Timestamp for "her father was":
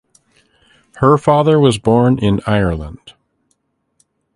0.95-1.77